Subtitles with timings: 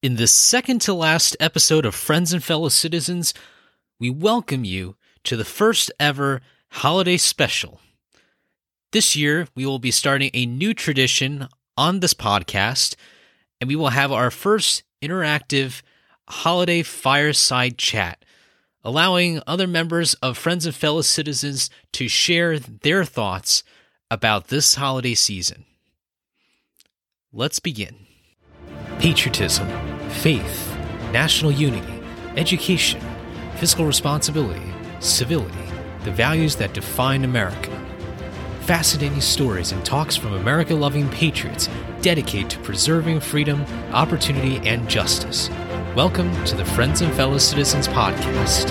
[0.00, 3.34] In the second to last episode of Friends and Fellow Citizens,
[3.98, 6.40] we welcome you to the first ever
[6.70, 7.80] holiday special.
[8.92, 12.94] This year, we will be starting a new tradition on this podcast,
[13.60, 15.82] and we will have our first interactive
[16.28, 18.24] holiday fireside chat,
[18.84, 23.64] allowing other members of Friends and Fellow Citizens to share their thoughts
[24.12, 25.64] about this holiday season.
[27.32, 28.07] Let's begin.
[28.98, 29.68] Patriotism,
[30.10, 30.76] faith,
[31.12, 32.02] national unity,
[32.36, 33.00] education,
[33.54, 35.54] fiscal responsibility, civility,
[36.02, 37.70] the values that define America.
[38.62, 41.68] Fascinating stories and talks from America loving patriots
[42.00, 45.48] dedicated to preserving freedom, opportunity, and justice.
[45.94, 48.68] Welcome to the Friends and Fellow Citizens podcast.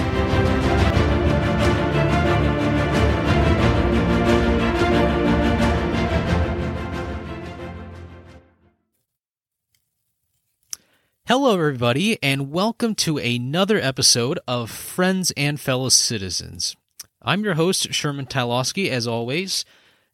[11.27, 16.77] Hello, everybody, and welcome to another episode of Friends and Fellow Citizens.
[17.21, 19.65] I'm your host, Sherman Tylowski, as always,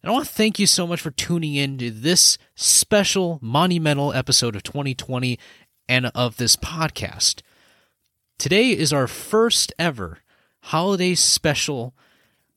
[0.02, 4.12] and I want to thank you so much for tuning in to this special, monumental
[4.12, 5.38] episode of 2020
[5.88, 7.44] and of this podcast.
[8.40, 10.18] Today is our first ever
[10.62, 11.94] holiday special,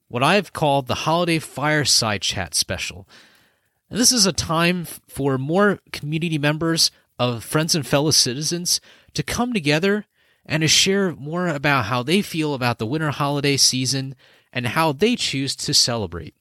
[0.09, 3.07] what I've called the Holiday Fireside Chat Special.
[3.91, 8.81] And this is a time for more community members of friends and fellow citizens
[9.15, 10.07] to come together
[10.45, 14.15] and to share more about how they feel about the winter holiday season
[14.53, 16.35] and how they choose to celebrate.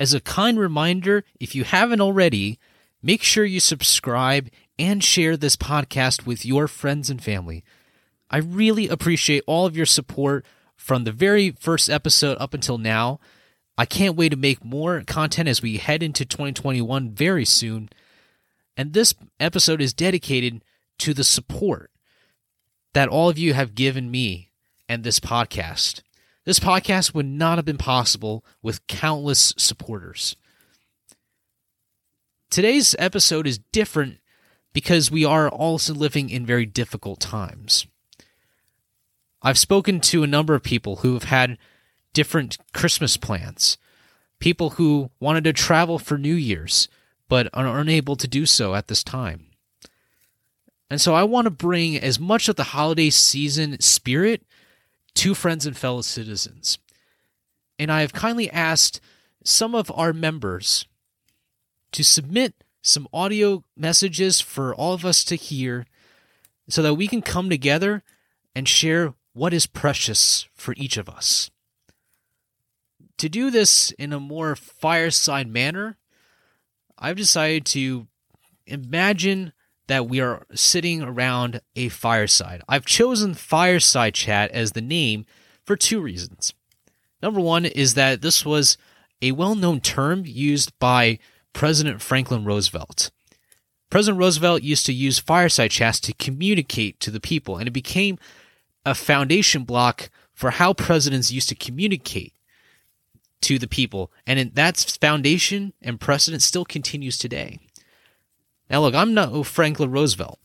[0.00, 2.58] As a kind reminder, if you haven't already,
[3.02, 7.64] make sure you subscribe and share this podcast with your friends and family.
[8.30, 10.44] I really appreciate all of your support
[10.76, 13.18] from the very first episode up until now.
[13.76, 17.88] I can't wait to make more content as we head into 2021 very soon.
[18.78, 20.62] And this episode is dedicated
[21.00, 21.90] to the support
[22.94, 24.52] that all of you have given me
[24.88, 26.02] and this podcast.
[26.44, 30.36] This podcast would not have been possible with countless supporters.
[32.50, 34.18] Today's episode is different
[34.72, 37.86] because we are also living in very difficult times.
[39.42, 41.58] I've spoken to a number of people who have had
[42.14, 43.76] different Christmas plans,
[44.38, 46.88] people who wanted to travel for New Year's,
[47.28, 49.46] but are unable to do so at this time.
[50.90, 54.42] And so I want to bring as much of the holiday season spirit
[55.14, 56.78] to friends and fellow citizens.
[57.78, 59.00] And I have kindly asked
[59.44, 60.86] some of our members
[61.92, 65.86] to submit some audio messages for all of us to hear
[66.68, 68.02] so that we can come together
[68.54, 71.50] and share what is precious for each of us.
[73.18, 75.96] To do this in a more fireside manner,
[76.98, 78.06] I've decided to
[78.66, 79.52] imagine
[79.86, 82.62] that we are sitting around a fireside.
[82.68, 85.24] I've chosen fireside chat as the name
[85.64, 86.52] for two reasons.
[87.22, 88.76] Number one is that this was
[89.22, 91.18] a well known term used by
[91.52, 93.10] President Franklin Roosevelt.
[93.90, 98.18] President Roosevelt used to use fireside chats to communicate to the people, and it became
[98.84, 102.34] a foundation block for how presidents used to communicate
[103.42, 104.12] to the people.
[104.26, 107.60] And that's foundation and precedent still continues today.
[108.70, 110.38] Now, look, I'm not Franklin Roosevelt,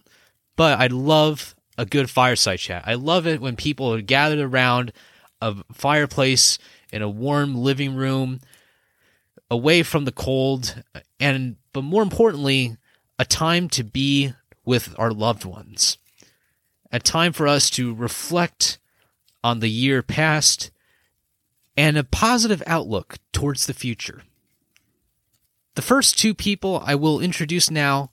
[0.55, 2.83] but I love a good fireside chat.
[2.85, 4.93] I love it when people are gathered around
[5.41, 6.57] a fireplace
[6.91, 8.39] in a warm living room,
[9.49, 10.83] away from the cold,
[11.19, 12.77] and, but more importantly,
[13.19, 14.33] a time to be
[14.63, 15.97] with our loved ones.
[16.91, 18.77] A time for us to reflect
[19.43, 20.71] on the year past
[21.75, 24.23] and a positive outlook towards the future.
[25.75, 28.11] The first two people I will introduce now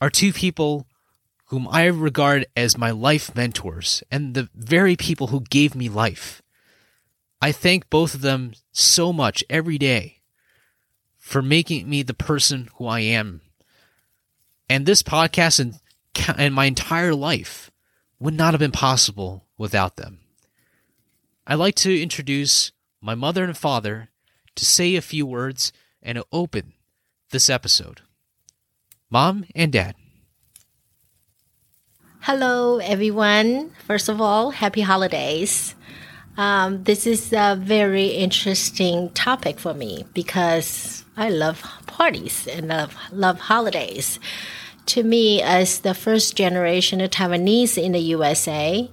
[0.00, 0.86] are two people
[1.46, 6.42] whom I regard as my life mentors and the very people who gave me life.
[7.40, 10.20] I thank both of them so much every day
[11.18, 13.40] for making me the person who I am.
[14.68, 15.74] And this podcast and,
[16.38, 17.70] and my entire life
[18.18, 20.20] would not have been possible without them.
[21.46, 22.72] I'd like to introduce
[23.02, 24.08] my mother and father
[24.54, 26.72] to say a few words and open
[27.30, 28.00] this episode.
[29.10, 29.96] Mom and Dad.
[32.20, 33.72] Hello, everyone.
[33.84, 35.74] First of all, happy holidays.
[36.36, 42.96] Um, this is a very interesting topic for me because I love parties and love,
[43.10, 44.20] love holidays.
[44.86, 48.88] To me, as the first generation of Taiwanese in the USA,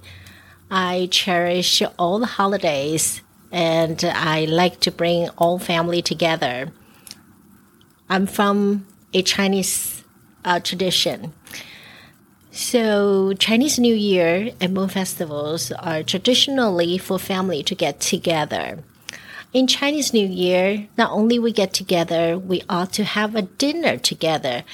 [0.70, 3.22] I cherish all the holidays
[3.52, 6.72] and I like to bring all family together.
[8.08, 10.04] I'm from a Chinese
[10.44, 11.32] uh, tradition.
[12.52, 18.82] So, Chinese New Year and Moon festivals are traditionally for family to get together.
[19.52, 23.98] In Chinese New Year, not only we get together, we ought to have a dinner
[23.98, 24.64] together.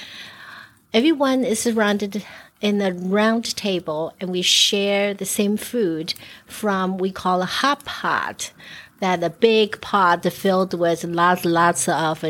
[0.93, 2.25] Everyone is surrounded
[2.61, 6.13] in a round table and we share the same food
[6.45, 8.51] from we call a hot pot
[8.99, 12.23] that a big pot filled with lots lots of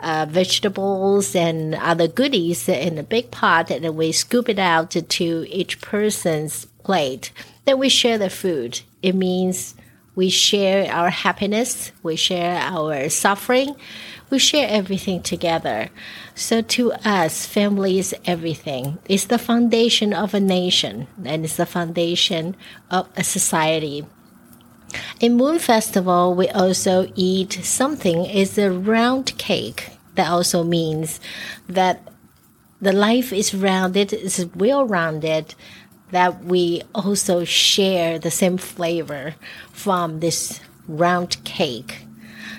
[0.00, 5.46] uh, vegetables and other goodies in a big pot and we scoop it out to
[5.48, 7.32] each person's plate.
[7.64, 8.80] Then we share the food.
[9.02, 9.74] It means
[10.14, 13.74] we share our happiness we share our suffering
[14.32, 15.90] we share everything together.
[16.34, 18.98] So to us, family is everything.
[19.06, 22.56] It's the foundation of a nation and it's the foundation
[22.90, 24.06] of a society.
[25.20, 28.24] In Moon Festival, we also eat something.
[28.24, 29.90] It's a round cake.
[30.14, 31.20] That also means
[31.68, 32.08] that
[32.80, 35.54] the life is rounded, it's well rounded,
[36.12, 39.34] that we also share the same flavor
[39.72, 42.06] from this round cake.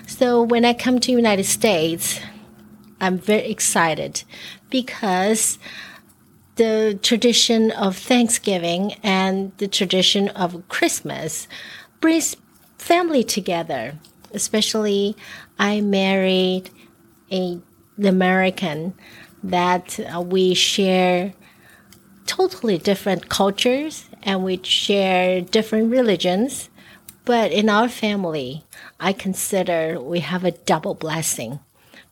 [0.08, 2.20] So when I come to United States,
[3.00, 4.24] I'm very excited
[4.70, 5.60] because
[6.56, 11.48] the tradition of Thanksgiving and the tradition of Christmas
[12.02, 12.36] brings
[12.78, 13.98] family together.
[14.34, 15.16] Especially,
[15.60, 16.70] I married
[17.32, 17.60] a
[18.04, 18.94] American
[19.44, 21.34] that uh, we share
[22.26, 26.70] totally different cultures and we share different religions
[27.26, 28.66] but in our family,
[29.00, 31.60] I consider we have a double blessing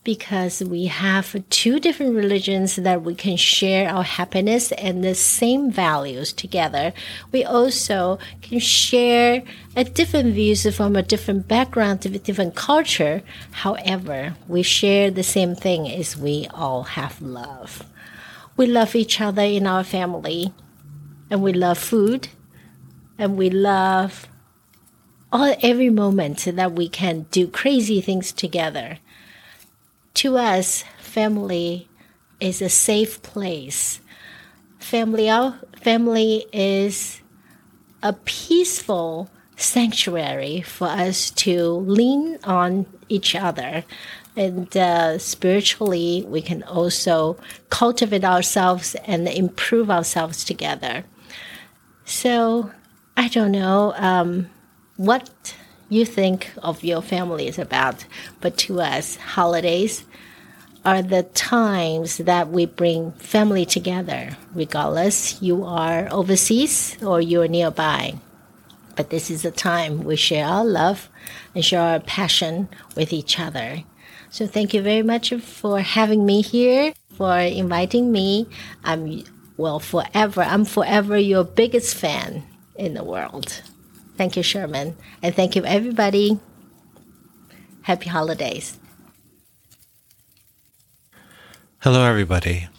[0.03, 5.69] because we have two different religions that we can share our happiness and the same
[5.69, 6.93] values together.
[7.31, 9.43] We also can share
[9.75, 13.21] a different views from a different background, different culture.
[13.51, 17.83] However, we share the same thing is we all have love.
[18.57, 20.53] We love each other in our family
[21.29, 22.27] and we love food
[23.17, 24.27] and we love
[25.31, 28.99] all every moment that we can do crazy things together.
[30.15, 31.87] To us, family
[32.39, 34.01] is a safe place.
[34.79, 37.21] Family, our family is
[38.03, 43.85] a peaceful sanctuary for us to lean on each other.
[44.35, 47.37] And uh, spiritually, we can also
[47.69, 51.03] cultivate ourselves and improve ourselves together.
[52.05, 52.71] So,
[53.17, 53.93] I don't know.
[53.97, 54.49] Um,
[54.95, 55.55] what
[55.89, 58.05] you think of your family is about,
[58.39, 60.05] but to us, holidays
[60.85, 68.15] are the times that we bring family together, regardless you are overseas or you're nearby.
[68.95, 71.09] But this is a time we share our love
[71.53, 73.83] and share our passion with each other.
[74.31, 78.47] So thank you very much for having me here, for inviting me.
[78.81, 79.23] I'm
[79.57, 80.41] well forever.
[80.41, 82.43] I'm forever your biggest fan
[82.77, 83.61] in the world.
[84.15, 84.95] Thank you, Sherman.
[85.21, 86.39] And thank you, everybody.
[87.81, 88.79] Happy holidays.
[91.79, 92.69] Hello, everybody.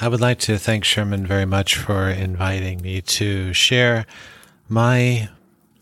[0.00, 4.06] I would like to thank Sherman very much for inviting me to share
[4.70, 5.28] my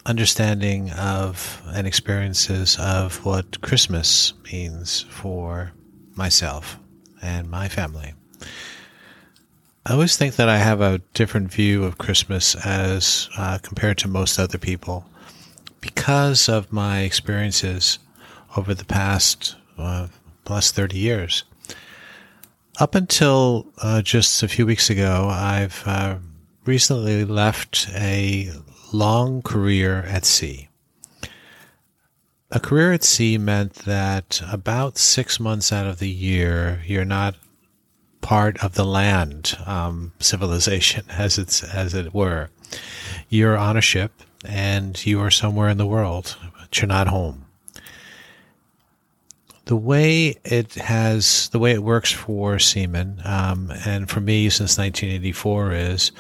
[0.09, 5.73] understanding of and experiences of what Christmas means for
[6.17, 6.79] myself
[7.23, 8.15] and my family.
[9.85, 14.09] I always think that I have a different view of Christmas as uh, compared to
[14.09, 15.05] most other people
[15.81, 17.99] because of my experiences
[18.57, 20.09] over the past uh,
[20.45, 21.45] plus 30 years.
[22.81, 26.17] Up until uh, just a few weeks ago, I've uh,
[26.65, 28.51] recently left a
[28.93, 30.69] long career at sea.
[32.51, 37.35] A career at sea meant that about six months out of the year, you're not
[38.21, 42.51] part of the land um, civilization, as it's as it were.
[43.29, 44.13] You're on a ship
[44.45, 47.45] and you are somewhere in the world, but you're not home.
[49.67, 54.79] The way it has, the way it works for seamen, um, and for me since
[54.79, 56.13] 1984, is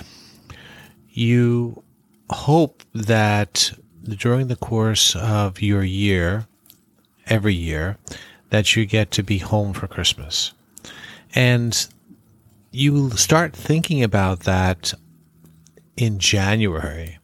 [1.08, 1.82] you
[2.30, 3.72] hope that
[4.04, 6.46] during the course of your year,
[7.26, 7.98] every year,
[8.50, 10.52] that you get to be home for Christmas.
[11.34, 11.86] And
[12.70, 14.94] you start thinking about that
[15.96, 17.18] in January.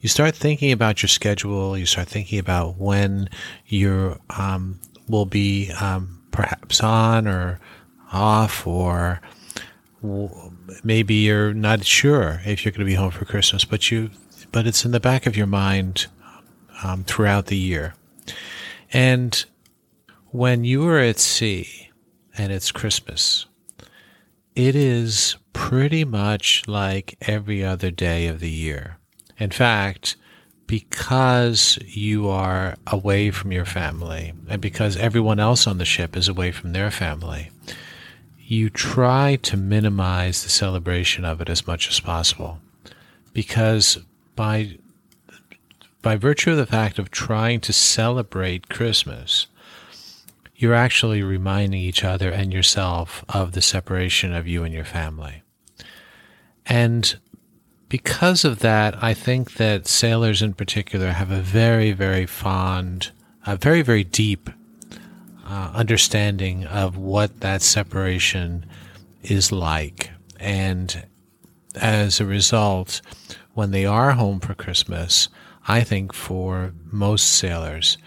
[0.00, 1.76] You start thinking about your schedule.
[1.76, 3.28] You start thinking about when
[3.66, 7.60] you um, will be um, perhaps on or
[8.12, 9.20] off, or
[10.82, 14.10] maybe you're not sure if you're going to be home for Christmas, but you,
[14.52, 16.06] but it's in the back of your mind
[16.82, 17.94] um, throughout the year.
[18.92, 19.44] And
[20.30, 21.90] when you are at sea
[22.36, 23.46] and it's Christmas,
[24.54, 28.98] it is pretty much like every other day of the year.
[29.38, 30.16] In fact,
[30.66, 36.28] because you are away from your family and because everyone else on the ship is
[36.28, 37.50] away from their family,
[38.38, 42.60] you try to minimize the celebration of it as much as possible.
[43.32, 43.98] Because
[44.40, 44.78] by
[46.00, 49.48] by virtue of the fact of trying to celebrate Christmas,
[50.56, 55.42] you're actually reminding each other and yourself of the separation of you and your family.
[56.64, 57.18] And
[57.90, 63.10] because of that, I think that sailors in particular have a very, very fond,
[63.46, 64.48] a very, very deep
[65.46, 68.64] uh, understanding of what that separation
[69.22, 70.12] is like.
[70.38, 71.06] And
[71.74, 73.02] as a result,
[73.54, 75.28] when they are home for Christmas,
[75.68, 77.98] I think for most sailors,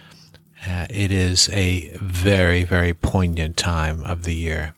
[0.67, 4.73] uh, it is a very, very poignant time of the year.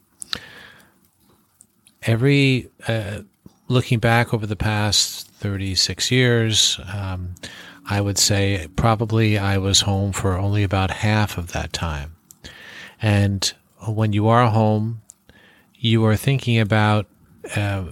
[2.03, 3.21] Every uh,
[3.67, 7.35] looking back over the past 36 years, um,
[7.87, 12.15] I would say probably I was home for only about half of that time.
[13.01, 13.53] And
[13.87, 15.01] when you are home,
[15.75, 17.05] you are thinking about
[17.55, 17.83] uh,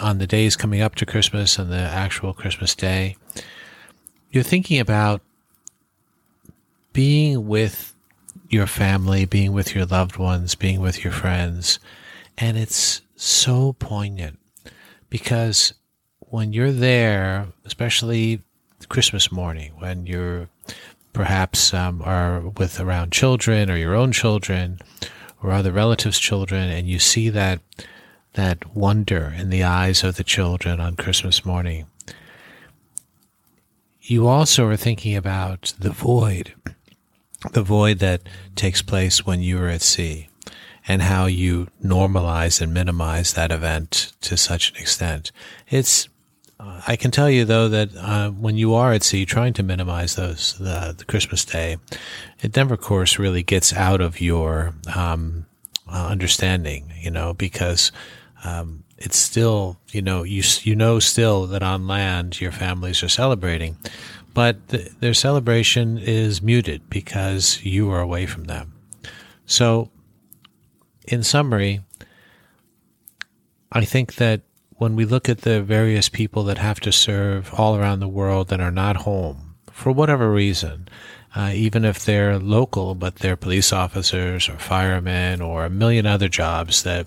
[0.00, 3.16] on the days coming up to Christmas and the actual Christmas day,
[4.30, 5.20] you're thinking about
[6.92, 7.94] being with
[8.48, 11.78] your family, being with your loved ones, being with your friends.
[12.38, 14.38] And it's so poignant
[15.10, 15.74] because
[16.18, 18.40] when you're there, especially
[18.88, 20.48] Christmas morning, when you're
[21.12, 24.80] perhaps um, are with around children or your own children
[25.42, 27.60] or other relatives' children, and you see that
[28.34, 31.86] that wonder in the eyes of the children on Christmas morning,
[34.02, 36.54] you also are thinking about the void,
[37.52, 38.22] the void that
[38.54, 40.28] takes place when you are at sea
[40.86, 45.32] and how you normalize and minimize that event to such an extent.
[45.70, 46.08] It's
[46.60, 49.62] uh, I can tell you though that uh, when you are at sea trying to
[49.62, 51.78] minimize those the, Christmas day,
[52.42, 55.46] it never, of course, really gets out of your um,
[55.90, 56.92] uh, understanding.
[57.00, 57.90] You know, because
[58.44, 63.08] um, it's still you know you you know still that on land your families are
[63.08, 63.76] celebrating,
[64.32, 68.72] but the, their celebration is muted because you are away from them.
[69.46, 69.90] So
[71.06, 71.80] in summary,
[73.72, 74.42] I think that
[74.76, 78.48] when we look at the various people that have to serve all around the world
[78.48, 80.88] that are not home for whatever reason,
[81.34, 86.28] uh, even if they're local, but they're police officers or firemen or a million other
[86.28, 87.06] jobs that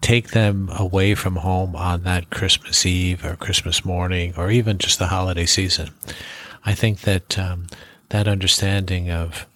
[0.00, 4.98] take them away from home on that Christmas Eve or Christmas morning or even just
[4.98, 5.90] the holiday season.
[6.64, 7.66] I think that um,
[8.08, 9.46] that understanding of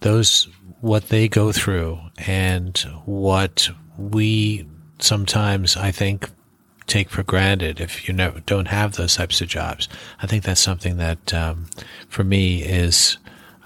[0.00, 0.48] those
[0.80, 4.66] what they go through and what we
[4.98, 6.30] sometimes, I think,
[6.86, 9.88] take for granted if you never, don't have those types of jobs.
[10.20, 11.66] I think that's something that, um,
[12.08, 13.16] for me, is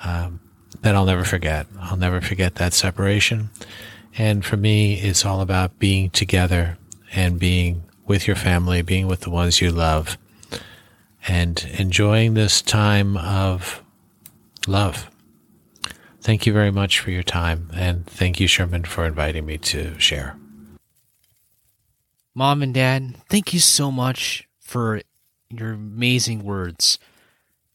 [0.04, 0.40] um,
[0.82, 1.66] that I'll never forget.
[1.80, 3.50] I'll never forget that separation.
[4.18, 6.76] And for me, it's all about being together
[7.14, 10.18] and being with your family, being with the ones you love,
[11.28, 13.80] and enjoying this time of
[14.66, 15.08] love.
[16.20, 19.96] Thank you very much for your time, and thank you, Sherman, for inviting me to
[20.00, 20.36] share.
[22.34, 25.00] Mom and Dad, thank you so much for
[25.48, 26.98] your amazing words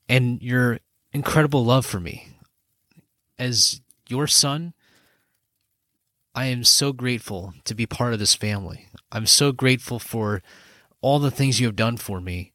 [0.09, 0.79] and your
[1.13, 2.27] incredible love for me.
[3.39, 4.73] As your son,
[6.35, 8.87] I am so grateful to be part of this family.
[9.11, 10.41] I'm so grateful for
[11.01, 12.53] all the things you have done for me.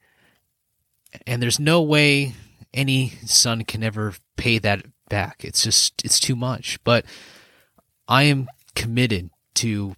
[1.26, 2.34] And there's no way
[2.74, 5.44] any son can ever pay that back.
[5.44, 6.82] It's just it's too much.
[6.82, 7.04] But
[8.08, 9.94] I am committed to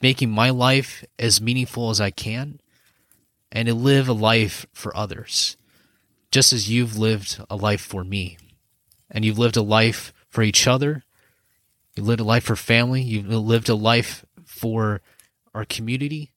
[0.00, 2.60] making my life as meaningful as I can
[3.52, 5.56] and to live a life for others.
[6.30, 8.38] Just as you've lived a life for me.
[9.10, 11.04] And you've lived a life for each other.
[11.98, 13.02] You lived a life for family.
[13.02, 15.00] You've lived a life for
[15.52, 16.30] our community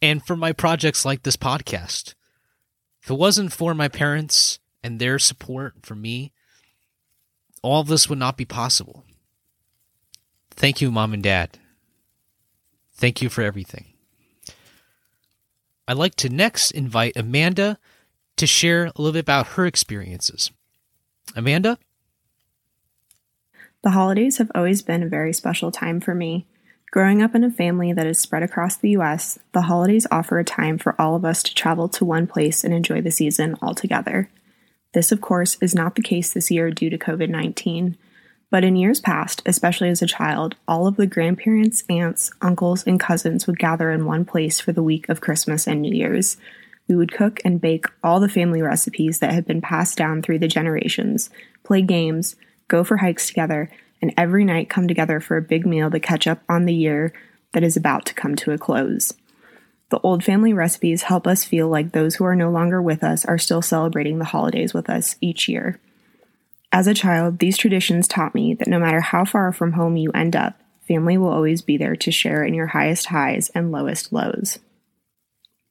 [0.00, 2.14] and for my projects like this podcast.
[3.02, 6.32] If it wasn't for my parents and their support for me,
[7.62, 9.04] all of this would not be possible.
[10.50, 11.58] Thank you, Mom and Dad.
[12.94, 13.92] Thank you for everything.
[15.86, 17.78] I'd like to next invite Amanda
[18.38, 20.50] to share a little bit about her experiences.
[21.36, 21.76] Amanda?
[23.84, 26.46] The holidays have always been a very special time for me.
[26.90, 30.44] Growing up in a family that is spread across the U.S., the holidays offer a
[30.44, 33.74] time for all of us to travel to one place and enjoy the season all
[33.74, 34.30] together.
[34.94, 37.98] This, of course, is not the case this year due to COVID 19,
[38.50, 42.98] But in years past, especially as a child, all of the grandparents, aunts, uncles, and
[42.98, 46.38] cousins would gather in one place for the week of Christmas and New Year's.
[46.88, 50.38] We would cook and bake all the family recipes that had been passed down through
[50.38, 51.28] the generations,
[51.64, 52.36] play games,
[52.68, 56.26] go for hikes together, and every night come together for a big meal to catch
[56.26, 57.12] up on the year
[57.52, 59.12] that is about to come to a close.
[59.90, 63.24] The old family recipes help us feel like those who are no longer with us
[63.24, 65.78] are still celebrating the holidays with us each year.
[66.72, 70.10] As a child, these traditions taught me that no matter how far from home you
[70.10, 74.12] end up, family will always be there to share in your highest highs and lowest
[74.12, 74.58] lows.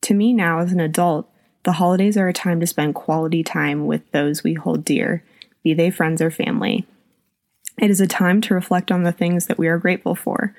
[0.03, 1.29] To me now, as an adult,
[1.63, 5.23] the holidays are a time to spend quality time with those we hold dear,
[5.63, 6.85] be they friends or family.
[7.79, 10.55] It is a time to reflect on the things that we are grateful for,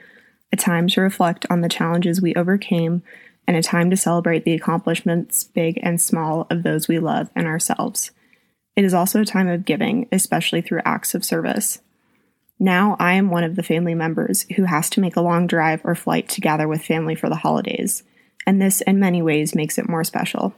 [0.53, 3.03] a time to reflect on the challenges we overcame,
[3.47, 7.47] and a time to celebrate the accomplishments, big and small, of those we love and
[7.47, 8.11] ourselves.
[8.75, 11.81] It is also a time of giving, especially through acts of service.
[12.59, 15.81] Now I am one of the family members who has to make a long drive
[15.85, 18.03] or flight to gather with family for the holidays,
[18.47, 20.55] and this in many ways makes it more special.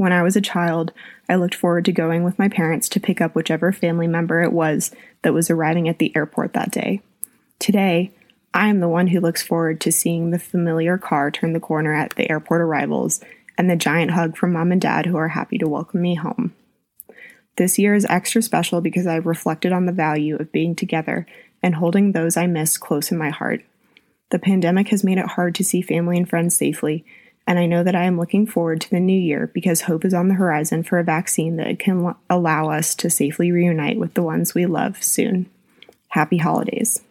[0.00, 0.94] When I was a child,
[1.28, 4.50] I looked forward to going with my parents to pick up whichever family member it
[4.50, 7.02] was that was arriving at the airport that day.
[7.58, 8.10] Today,
[8.54, 11.92] I am the one who looks forward to seeing the familiar car turn the corner
[11.92, 13.20] at the airport arrivals
[13.58, 16.54] and the giant hug from mom and dad who are happy to welcome me home.
[17.56, 21.26] This year is extra special because I've reflected on the value of being together
[21.62, 23.62] and holding those I miss close in my heart.
[24.30, 27.04] The pandemic has made it hard to see family and friends safely,
[27.50, 30.14] and I know that I am looking forward to the new year because hope is
[30.14, 34.22] on the horizon for a vaccine that can allow us to safely reunite with the
[34.22, 35.50] ones we love soon.
[36.10, 37.02] Happy holidays.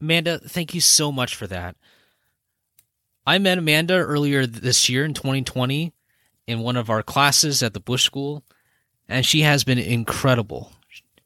[0.00, 1.76] Amanda, thank you so much for that.
[3.26, 5.92] I met Amanda earlier this year in 2020
[6.46, 8.42] in one of our classes at the Bush School
[9.06, 10.72] and she has been incredible.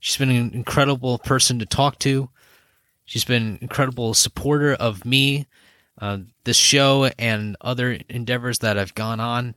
[0.01, 2.29] She's been an incredible person to talk to.
[3.05, 5.47] She's been an incredible supporter of me,
[6.01, 9.55] uh, this show, and other endeavors that I've gone on.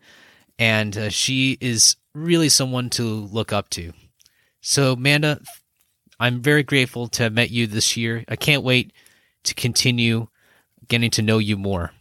[0.60, 3.94] And uh, she is really someone to look up to.
[4.62, 5.40] So, Amanda,
[6.20, 8.24] I'm very grateful to have met you this year.
[8.28, 8.92] I can't wait
[9.44, 10.28] to continue
[10.88, 11.92] getting to know you more.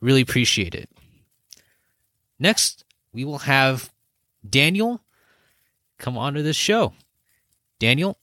[0.00, 0.88] Really appreciate it.
[2.38, 3.90] Next, we will have
[4.48, 5.00] Daniel
[5.98, 6.92] come onto this show.
[7.78, 8.18] Daniel?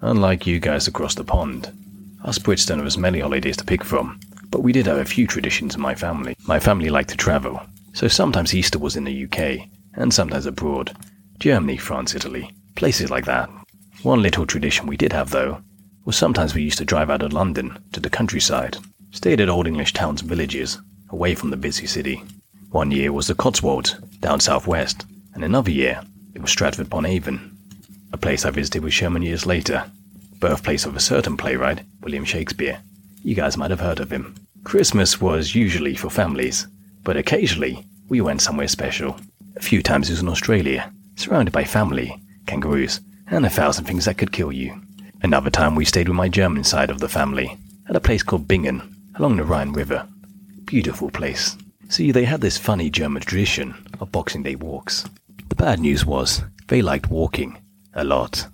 [0.00, 1.72] Unlike you guys across the pond,
[2.24, 5.04] us Brits don't have as many holidays to pick from, but we did have a
[5.04, 6.36] few traditions in my family.
[6.46, 7.60] My family liked to travel,
[7.92, 10.96] so sometimes Easter was in the UK, and sometimes abroad.
[11.38, 13.48] Germany, France, Italy, places like that.
[14.02, 15.62] One little tradition we did have, though,
[16.04, 18.76] was sometimes we used to drive out of London to the countryside,
[19.10, 20.78] stayed at old English towns and villages,
[21.10, 22.22] away from the busy city.
[22.70, 25.04] One year was the Cotswolds, down southwest,
[25.34, 26.02] and another year
[26.34, 27.56] it was Stratford upon Avon,
[28.12, 29.90] a place I visited with Sherman years later,
[30.40, 32.80] birthplace of a certain playwright, William Shakespeare.
[33.22, 34.34] You guys might have heard of him.
[34.64, 36.66] Christmas was usually for families,
[37.04, 39.16] but occasionally we went somewhere special.
[39.56, 44.06] A few times it was in Australia, surrounded by family, kangaroos, and a thousand things
[44.06, 44.80] that could kill you.
[45.22, 48.48] Another time we stayed with my German side of the family, at a place called
[48.48, 50.08] Bingen, along the Rhine River.
[50.64, 51.56] Beautiful place.
[51.88, 55.04] See, they had this funny German tradition of Boxing Day walks.
[55.48, 57.58] The bad news was, they liked walking.
[57.94, 58.46] A lot.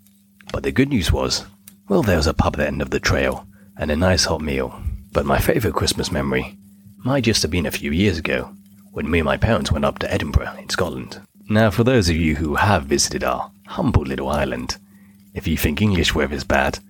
[0.52, 1.44] But the good news was,
[1.88, 3.46] well, there was a pub at the end of the trail,
[3.76, 4.80] and a nice hot meal.
[5.12, 6.58] But my favourite Christmas memory
[6.98, 8.54] might just have been a few years ago,
[8.90, 11.20] when me and my parents went up to Edinburgh in Scotland.
[11.48, 14.78] Now, for those of you who have visited our humble little island,
[15.32, 16.80] if you think English weather is bad,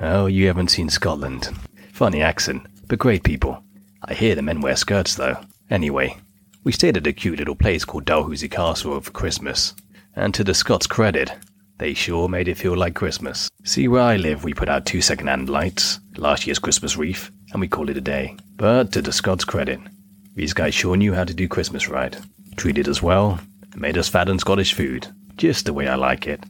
[0.00, 1.50] oh, you haven't seen Scotland.
[1.92, 3.62] Funny accent, but great people.
[4.04, 5.36] I hear the men wear skirts though.
[5.70, 6.16] Anyway,
[6.64, 9.74] we stayed at a cute little place called Dalhousie Castle over Christmas,
[10.16, 11.32] and to the Scots' credit,
[11.80, 13.48] they sure made it feel like Christmas.
[13.64, 17.60] See, where I live, we put out two second-hand lights, last year's Christmas wreath, and
[17.60, 18.36] we call it a day.
[18.56, 19.80] But to the Scots' credit,
[20.34, 22.14] these guys sure knew how to do Christmas right.
[22.56, 23.40] Treated us well,
[23.76, 26.44] made us fat on Scottish food, just the way I like it.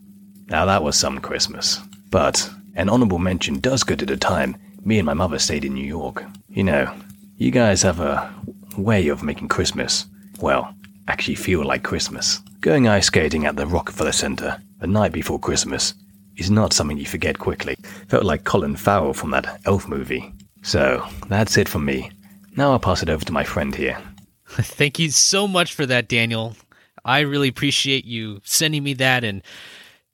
[0.49, 1.79] Now that was some Christmas.
[2.11, 5.75] But an honourable mention does go to the time me and my mother stayed in
[5.75, 6.25] New York.
[6.49, 6.93] You know,
[7.37, 8.35] you guys have a
[8.77, 10.07] way of making Christmas,
[10.41, 10.75] well,
[11.11, 12.39] actually feel like Christmas.
[12.61, 15.93] Going ice skating at the Rockefeller Center the night before Christmas
[16.37, 17.75] is not something you forget quickly.
[18.09, 20.33] Felt like Colin Farrell from that Elf movie.
[20.63, 22.11] So, that's it from me.
[22.57, 23.99] Now I'll pass it over to my friend here.
[24.49, 26.57] Thank you so much for that, Daniel.
[27.05, 29.43] I really appreciate you sending me that and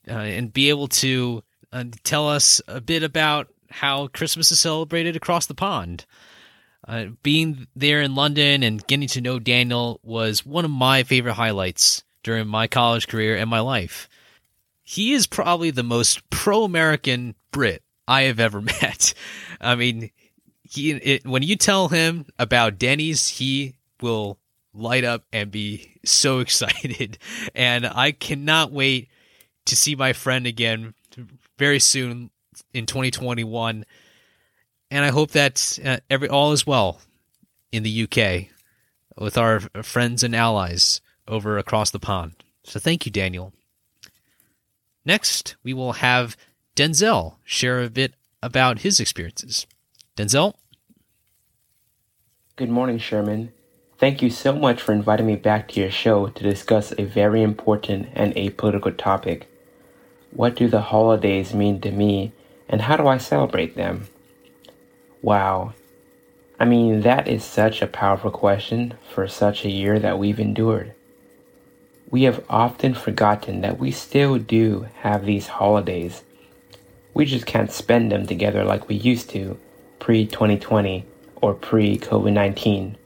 [0.09, 5.16] uh, and be able to uh, tell us a bit about how Christmas is celebrated
[5.16, 6.06] across the pond.
[6.88, 11.35] Uh, being there in London and getting to know Daniel was one of my favorite
[11.35, 14.09] highlights during my college career and my life.
[14.85, 19.14] he is probably the most pro-American Brit I have ever met.
[19.61, 20.11] I mean,
[20.62, 24.38] he it, when you tell him about Denny's, he will
[24.72, 27.18] light up and be so excited.
[27.55, 29.09] And I cannot wait
[29.66, 30.94] to see my friend again
[31.59, 32.31] very soon
[32.72, 33.85] in 2021.
[34.90, 37.01] And I hope that uh, every all is well
[37.72, 38.49] in the UK
[39.18, 42.35] with our friends and allies over across the pond.
[42.64, 43.53] So thank you, Daniel.
[45.05, 46.37] Next, we will have
[46.75, 49.66] Denzel share a bit about his experiences.
[50.16, 50.55] Denzel?
[52.57, 53.53] Good morning, Sherman.
[53.99, 57.42] Thank you so much for inviting me back to your show to discuss a very
[57.42, 59.49] important and apolitical topic.
[60.33, 62.33] What do the holidays mean to me,
[62.68, 64.09] and how do I celebrate them?
[65.26, 65.74] Wow.
[66.58, 70.94] I mean, that is such a powerful question for such a year that we've endured
[72.10, 76.22] we have often forgotten that we still do have these holidays.
[77.14, 79.58] We just can't spend them together like we used to
[79.98, 81.04] pre 2020
[81.36, 82.96] or pre COVID 19.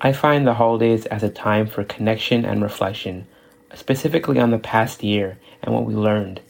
[0.00, 3.26] I find the holidays as a time for connection and reflection,
[3.74, 6.40] specifically on the past year and what we learned.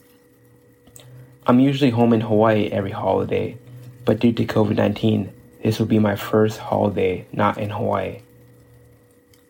[1.47, 3.57] I'm usually home in Hawaii every holiday,
[4.05, 8.21] but due to COVID 19, this will be my first holiday not in Hawaii.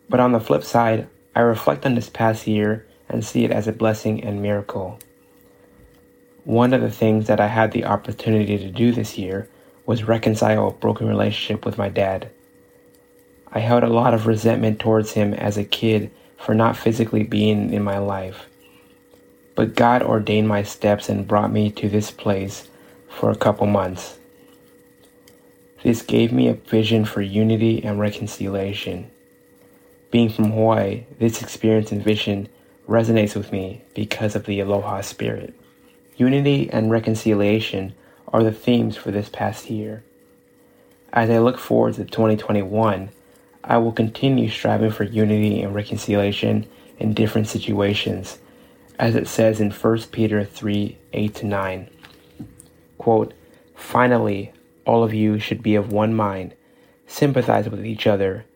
[0.08, 3.68] But on the flip side, I reflect on this past year and see it as
[3.68, 4.98] a blessing and miracle.
[6.44, 9.48] One of the things that I had the opportunity to do this year
[9.84, 12.30] was reconcile a broken relationship with my dad.
[13.52, 17.72] I held a lot of resentment towards him as a kid for not physically being
[17.72, 18.46] in my life.
[19.54, 22.68] But God ordained my steps and brought me to this place
[23.08, 24.18] for a couple months.
[25.86, 29.08] This gave me a vision for unity and reconciliation.
[30.10, 32.48] Being from Hawaii, this experience and vision
[32.88, 35.54] resonates with me because of the aloha spirit.
[36.16, 37.94] Unity and reconciliation
[38.32, 40.02] are the themes for this past year.
[41.12, 43.10] As I look forward to 2021,
[43.62, 46.66] I will continue striving for unity and reconciliation
[46.98, 48.38] in different situations,
[48.98, 51.90] as it says in 1 Peter 3 8 9.
[52.98, 53.34] Quote,
[53.76, 54.52] Finally,
[54.86, 56.54] all of you should be of one mind,
[57.06, 58.46] sympathize with each other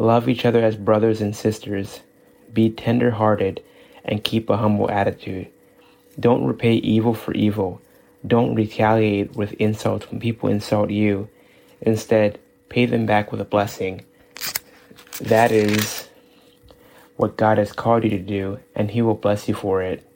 [0.00, 2.00] Love each other as brothers and sisters.
[2.54, 3.62] Be tender hearted
[4.02, 5.48] and keep a humble attitude.
[6.18, 7.82] Don't repay evil for evil.
[8.26, 11.28] Don't retaliate with insults when people insult you.
[11.82, 12.38] Instead,
[12.70, 14.06] pay them back with a blessing.
[15.20, 16.08] That is
[17.16, 20.09] what God has called you to do, and He will bless you for it.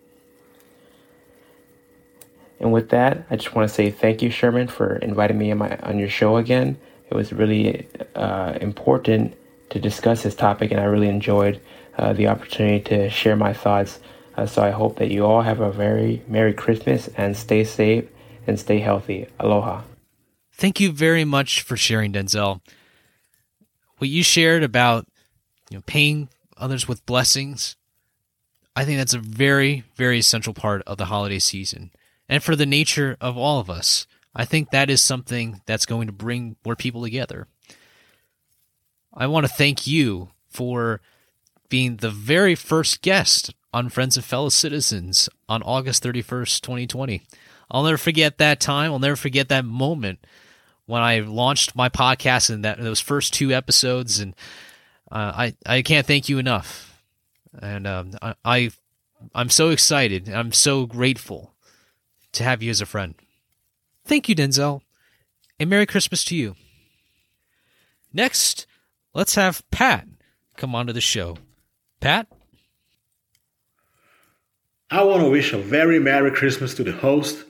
[2.60, 5.58] And with that, I just want to say thank you, Sherman, for inviting me on,
[5.58, 6.78] my, on your show again.
[7.10, 9.34] It was really uh, important
[9.70, 11.60] to discuss this topic, and I really enjoyed
[11.98, 14.00] uh, the opportunity to share my thoughts.
[14.36, 18.08] Uh, so I hope that you all have a very Merry Christmas and stay safe
[18.46, 19.26] and stay healthy.
[19.38, 19.82] Aloha.
[20.52, 22.60] Thank you very much for sharing, Denzel.
[23.98, 25.06] What you shared about
[25.70, 27.76] you know, paying others with blessings,
[28.76, 31.90] I think that's a very, very essential part of the holiday season.
[32.28, 36.06] And for the nature of all of us, I think that is something that's going
[36.06, 37.46] to bring more people together.
[39.12, 41.00] I want to thank you for
[41.68, 47.22] being the very first guest on Friends of Fellow Citizens on August 31st, 2020.
[47.70, 48.92] I'll never forget that time.
[48.92, 50.24] I'll never forget that moment
[50.86, 54.18] when I launched my podcast and that those first two episodes.
[54.18, 54.34] And
[55.10, 57.00] uh, I I can't thank you enough.
[57.60, 58.70] And um, I, I
[59.34, 60.28] I'm so excited.
[60.28, 61.53] I'm so grateful
[62.34, 63.14] to have you as a friend.
[64.04, 64.82] Thank you, Denzel,
[65.58, 66.56] and Merry Christmas to you.
[68.12, 68.66] Next,
[69.14, 70.06] let's have Pat
[70.56, 71.38] come onto the show.
[72.00, 72.28] Pat?
[74.90, 77.44] I want to wish a very Merry Christmas to the host,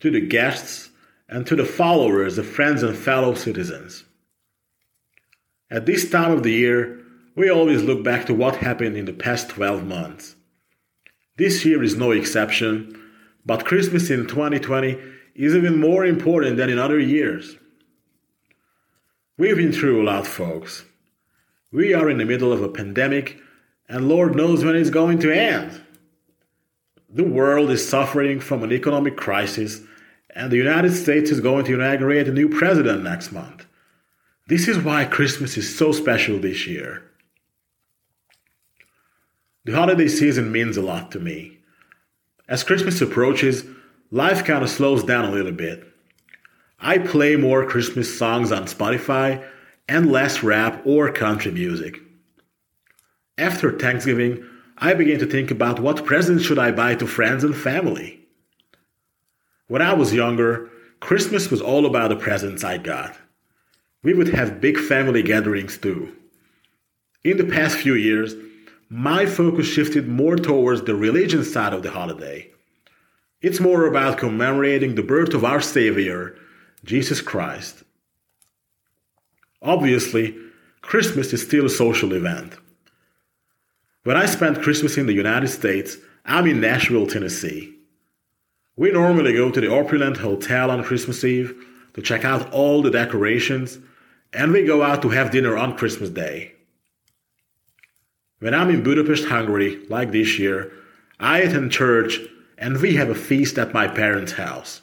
[0.00, 0.90] to the guests,
[1.28, 4.04] and to the followers, the friends and fellow citizens.
[5.70, 7.00] At this time of the year,
[7.34, 10.36] we always look back to what happened in the past 12 months.
[11.36, 13.00] This year is no exception,
[13.46, 14.98] but Christmas in 2020
[15.34, 17.56] is even more important than in other years.
[19.36, 20.84] We've been through a lot, folks.
[21.72, 23.38] We are in the middle of a pandemic,
[23.88, 25.82] and Lord knows when it's going to end.
[27.10, 29.80] The world is suffering from an economic crisis,
[30.34, 33.66] and the United States is going to inaugurate a new president next month.
[34.46, 37.02] This is why Christmas is so special this year.
[39.64, 41.58] The holiday season means a lot to me.
[42.48, 43.64] As Christmas approaches,
[44.10, 45.86] life kind of slows down a little bit.
[46.78, 49.46] I play more Christmas songs on Spotify
[49.88, 51.98] and less rap or country music.
[53.38, 54.44] After Thanksgiving,
[54.76, 58.20] I began to think about what presents should I buy to friends and family.
[59.68, 63.16] When I was younger, Christmas was all about the presents I got.
[64.02, 66.14] We would have big family gatherings too.
[67.24, 68.34] In the past few years,
[68.94, 72.48] my focus shifted more towards the religion side of the holiday.
[73.42, 76.36] It's more about commemorating the birth of our Savior,
[76.84, 77.82] Jesus Christ.
[79.60, 80.36] Obviously,
[80.80, 82.54] Christmas is still a social event.
[84.04, 87.74] When I spend Christmas in the United States, I'm in Nashville, Tennessee.
[88.76, 91.52] We normally go to the Opryland Hotel on Christmas Eve
[91.94, 93.76] to check out all the decorations,
[94.32, 96.53] and we go out to have dinner on Christmas Day.
[98.44, 100.70] When I'm in Budapest, Hungary, like this year,
[101.18, 102.20] I attend church
[102.58, 104.82] and we have a feast at my parents' house.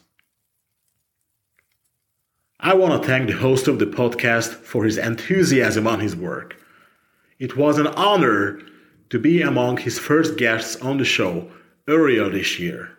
[2.59, 6.57] I want to thank the host of the podcast for his enthusiasm on his work.
[7.37, 8.59] It was an honor
[9.11, 11.51] to be among his first guests on the show
[11.87, 12.97] earlier this year.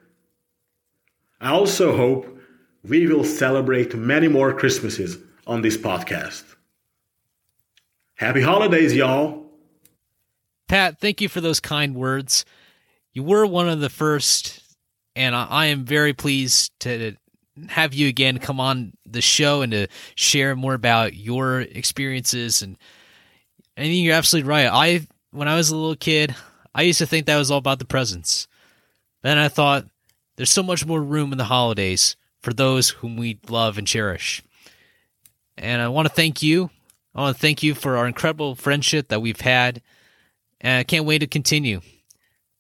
[1.41, 2.39] I also hope
[2.85, 6.45] we will celebrate many more Christmases on this podcast.
[8.15, 9.42] Happy holidays, y'all!
[10.73, 12.47] Pat, thank you for those kind words.
[13.13, 14.63] You were one of the first,
[15.15, 17.15] and I am very pleased to
[17.69, 22.79] have you again come on the show and to share more about your experiences and
[23.77, 24.67] I think you're absolutely right.
[24.67, 26.35] I when I was a little kid,
[26.75, 28.49] I used to think that was all about the presents.
[29.21, 29.85] Then I thought
[30.37, 34.43] there's so much more room in the holidays for those whom we love and cherish.
[35.59, 36.71] And I want to thank you.
[37.15, 39.83] I want to thank you for our incredible friendship that we've had.
[40.63, 41.81] And I can't wait to continue.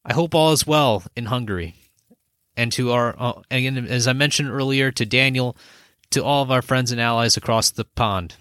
[0.05, 1.77] I hope all is well in Hungary
[2.57, 5.57] and to our uh, again as I mentioned earlier to Daniel,
[6.11, 8.35] to all of our friends and allies across the pond.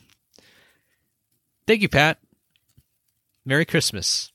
[1.68, 2.18] Thank you, Pat.
[3.46, 4.32] Merry Christmas.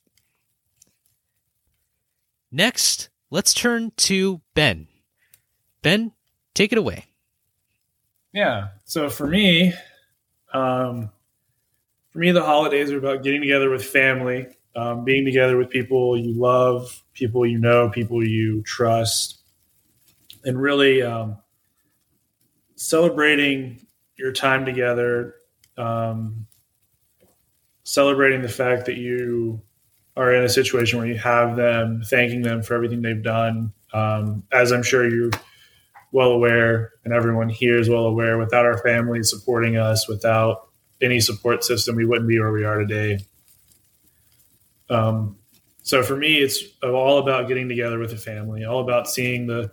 [2.51, 4.87] Next, let's turn to Ben.
[5.81, 6.13] Ben,
[6.53, 7.05] take it away.
[8.33, 8.69] Yeah.
[8.85, 9.73] So for me,
[10.53, 11.11] um,
[12.11, 16.15] for me, the holidays are about getting together with family, um, being together with people
[16.15, 19.39] you love, people you know, people you trust,
[20.45, 21.37] and really um,
[22.75, 23.85] celebrating
[24.17, 25.33] your time together,
[25.77, 26.45] um,
[27.83, 29.61] celebrating the fact that you
[30.15, 33.73] are in a situation where you have them, thanking them for everything they've done.
[33.93, 35.31] Um, as I'm sure you're
[36.11, 40.69] well aware, and everyone here is well aware, without our family supporting us, without
[41.01, 43.19] any support system, we wouldn't be where we are today.
[44.89, 45.37] Um,
[45.83, 49.71] so for me, it's all about getting together with the family, all about seeing the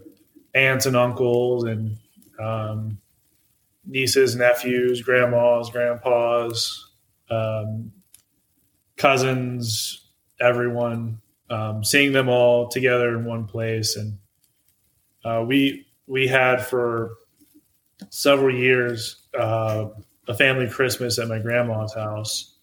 [0.54, 1.96] aunts and uncles and
[2.38, 2.98] um,
[3.84, 6.88] nieces, nephews, grandmas, grandpas,
[7.30, 7.92] um,
[8.96, 10.06] cousins,
[10.40, 13.96] everyone, um, seeing them all together in one place.
[13.96, 14.18] And
[15.24, 17.16] uh, we we had for
[18.10, 19.86] several years uh,
[20.28, 22.56] a family Christmas at my grandma's house,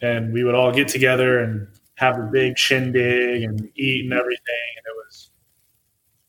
[0.00, 4.70] and we would all get together and have a big shindig and eat and everything.
[4.76, 5.30] And it was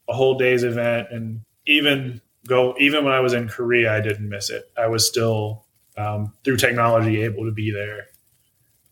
[0.08, 1.08] a whole day's event.
[1.12, 4.72] And even go, even when I was in Korea, I didn't miss it.
[4.78, 5.66] I was still
[5.98, 8.08] um, through technology able to be there.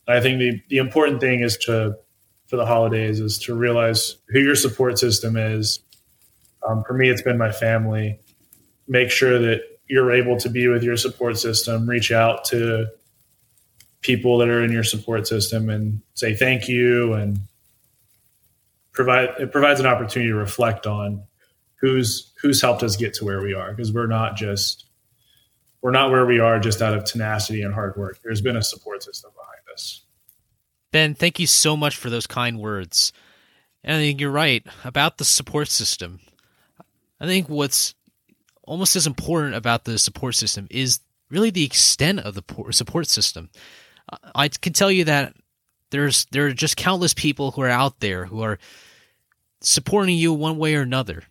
[0.07, 1.97] I think the, the important thing is to,
[2.47, 5.79] for the holidays, is to realize who your support system is.
[6.67, 8.19] Um, for me, it's been my family.
[8.87, 12.87] Make sure that you're able to be with your support system, reach out to
[14.03, 17.39] people that are in your support system and say thank you and
[18.91, 21.23] provide it provides an opportunity to reflect on
[21.81, 24.85] who's who's helped us get to where we are because we're not just
[25.81, 28.19] we're not where we are just out of tenacity and hard work.
[28.23, 30.01] There's been a support system behind us.
[30.91, 33.11] Ben, thank you so much for those kind words.
[33.83, 36.21] And I think you're right about the support system.
[37.19, 37.95] I think what's
[38.63, 43.49] almost as important about the support system is really the extent of the support system.
[44.35, 45.35] I can tell you that
[45.91, 48.59] there's there are just countless people who are out there who are
[49.61, 51.23] supporting you one way or another.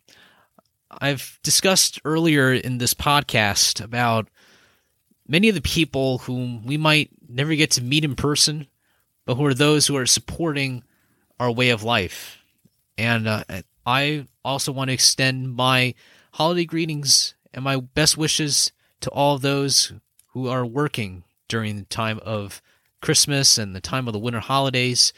[0.90, 4.28] I've discussed earlier in this podcast about
[5.26, 8.66] many of the people whom we might never get to meet in person,
[9.24, 10.82] but who are those who are supporting
[11.40, 12.38] our way of life.
[12.98, 13.44] And uh,
[13.86, 15.94] I also want to extend my
[16.34, 19.92] holiday greetings and my best wishes to all those
[20.28, 22.62] who are working during the time of
[23.00, 25.12] Christmas and the time of the winter holidays.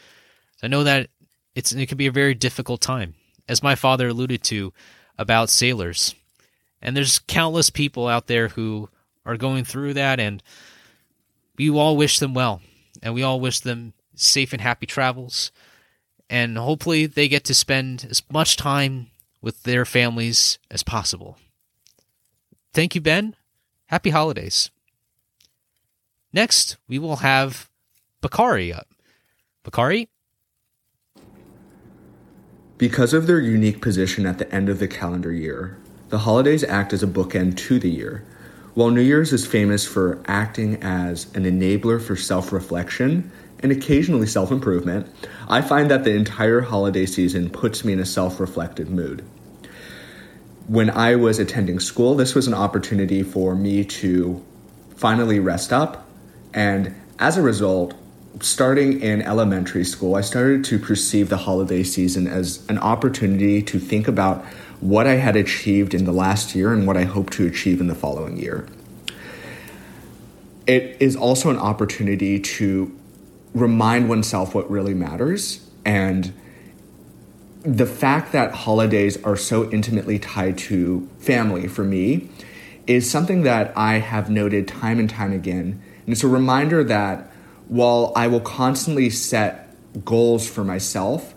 [0.63, 1.09] I know that
[1.53, 3.15] it's it can be a very difficult time,
[3.47, 4.73] as my father alluded to
[5.17, 6.15] about sailors.
[6.81, 8.89] And there's countless people out there who
[9.25, 10.43] are going through that, and
[11.57, 12.61] we all wish them well,
[13.01, 15.51] and we all wish them safe and happy travels.
[16.29, 19.11] and hopefully they get to spend as much time
[19.41, 21.37] with their families as possible.
[22.73, 23.35] Thank you, Ben.
[23.87, 24.71] Happy holidays.
[26.35, 27.69] Next, we will have
[28.19, 28.89] Bakari up.
[29.63, 30.09] Bakari?
[32.77, 35.77] Because of their unique position at the end of the calendar year,
[36.09, 38.25] the holidays act as a bookend to the year.
[38.73, 44.27] While New Year's is famous for acting as an enabler for self reflection and occasionally
[44.27, 45.07] self improvement,
[45.47, 49.23] I find that the entire holiday season puts me in a self reflective mood.
[50.67, 54.43] When I was attending school, this was an opportunity for me to
[54.97, 56.04] finally rest up,
[56.55, 57.93] and as a result,
[58.39, 63.79] starting in elementary school, I started to perceive the holiday season as an opportunity to
[63.79, 64.43] think about
[64.79, 67.87] what I had achieved in the last year and what I hope to achieve in
[67.87, 68.67] the following year.
[70.65, 72.97] It is also an opportunity to
[73.53, 76.33] remind oneself what really matters and
[77.61, 82.29] the fact that holidays are so intimately tied to family for me
[82.85, 85.81] is something that I have noted time and time again.
[86.05, 87.31] And it's a reminder that
[87.67, 91.33] while I will constantly set goals for myself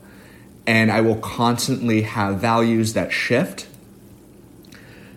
[0.67, 3.67] and I will constantly have values that shift,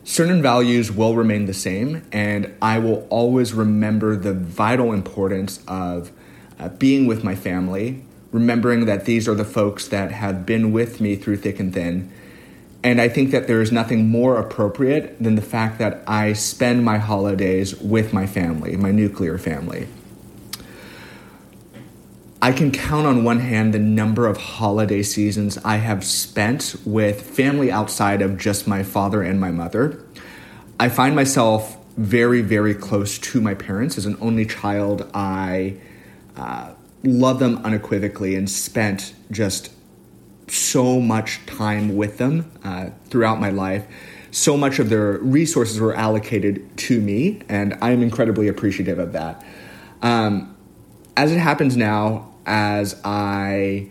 [0.03, 6.11] certain values will remain the same, and I will always remember the vital importance of
[6.57, 11.01] uh, being with my family, remembering that these are the folks that have been with
[11.01, 12.11] me through thick and thin.
[12.83, 16.83] And I think that there is nothing more appropriate than the fact that I spend
[16.83, 19.87] my holidays with my family, my nuclear family.
[22.41, 27.21] I can count on one hand the number of holiday seasons I have spent with
[27.21, 30.03] family outside of just my father and my mother.
[30.79, 33.99] I find myself very, very close to my parents.
[33.99, 35.77] As an only child, I
[36.35, 36.71] uh,
[37.03, 39.71] love them unequivocally and spent just
[40.51, 43.85] so much time with them uh, throughout my life.
[44.31, 49.43] So much of their resources were allocated to me, and I'm incredibly appreciative of that.
[50.01, 50.55] Um,
[51.17, 53.89] as it happens now, as I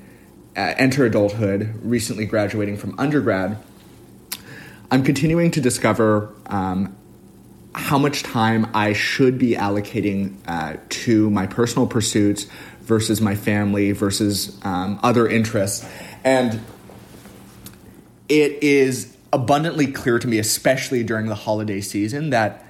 [0.57, 3.59] uh, enter adulthood, recently graduating from undergrad,
[4.91, 6.97] I'm continuing to discover um,
[7.75, 12.47] how much time I should be allocating uh, to my personal pursuits
[12.81, 15.89] versus my family versus um, other interests.
[16.25, 16.61] And
[18.29, 22.65] it is abundantly clear to me, especially during the holiday season, that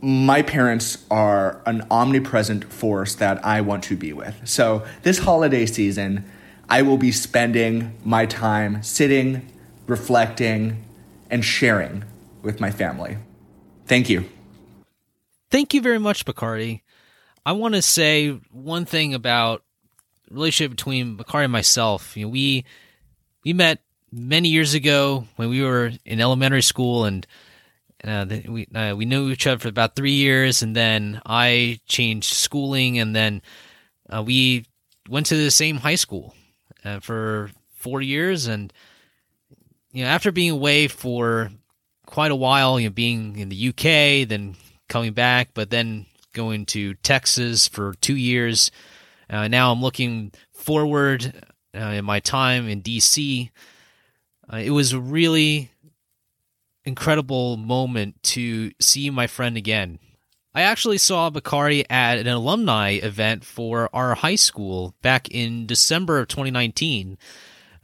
[0.00, 4.38] my parents are an omnipresent force that I want to be with.
[4.44, 6.24] So this holiday season,
[6.68, 9.50] I will be spending my time sitting,
[9.86, 10.84] reflecting,
[11.30, 12.04] and sharing
[12.42, 13.16] with my family.
[13.86, 14.26] Thank you.
[15.50, 16.82] Thank you very much, Bakari.
[17.46, 19.63] I want to say one thing about
[20.30, 22.16] relationship between Bakari and myself.
[22.16, 22.64] You know, we
[23.44, 23.80] we met
[24.12, 27.26] many years ago when we were in elementary school, and
[28.02, 32.34] uh, we uh, we knew each other for about three years, and then I changed
[32.34, 33.42] schooling, and then
[34.08, 34.66] uh, we
[35.08, 36.34] went to the same high school
[36.84, 38.72] uh, for four years, and
[39.92, 41.50] you know after being away for
[42.06, 44.56] quite a while, you know being in the UK, then
[44.88, 48.70] coming back, but then going to Texas for two years.
[49.28, 51.32] Uh, now I'm looking forward
[51.74, 53.50] uh, in my time in DC.
[54.52, 55.70] it was a really
[56.84, 59.98] incredible moment to see my friend again.
[60.54, 66.20] I actually saw Bakari at an alumni event for our high school back in December
[66.20, 67.18] of 2019.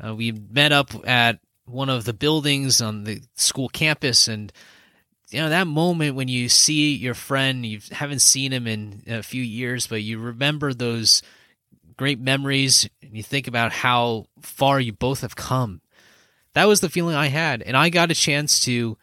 [0.03, 4.53] Uh, we met up at one of the buildings on the school campus, and
[5.31, 9.23] you know that moment when you see your friend, you haven't seen him in a
[9.23, 11.23] few years, but you remember those
[11.97, 15.83] great memories, and you think about how far you both have come
[16.55, 18.99] that was the feeling I had, and I got a chance to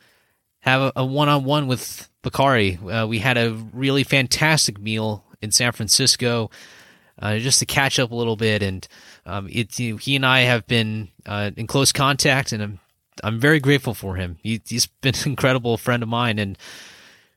[0.60, 2.78] have a one on one with Bakari.
[2.78, 6.50] Uh, we had a really fantastic meal in San Francisco,
[7.20, 8.88] uh, just to catch up a little bit, and
[9.26, 12.80] um, it, you know, he and I have been uh, in close contact, and I'm
[13.24, 14.38] I'm very grateful for him.
[14.42, 16.58] He, has been an incredible friend of mine, and